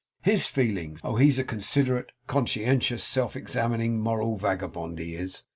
HIS 0.23 0.47
feelings! 0.47 0.99
Oh, 1.03 1.17
he's 1.17 1.37
a 1.37 1.43
considerate, 1.43 2.11
conscientious, 2.25 3.03
self 3.03 3.35
examining, 3.35 3.99
moral 4.01 4.35
vagabond, 4.35 4.97
he 4.97 5.13
is! 5.13 5.43